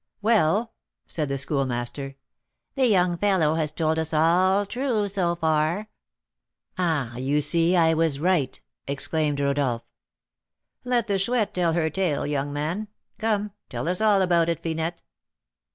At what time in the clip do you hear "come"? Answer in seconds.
13.19-13.51